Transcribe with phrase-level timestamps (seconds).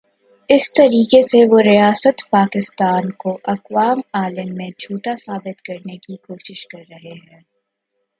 [0.49, 6.67] اس طریقے سے وہ ریاست پاکستان کو اقوام عالم میں جھوٹا ثابت کرنے کی کوشش
[6.67, 7.41] کررہے ہیں۔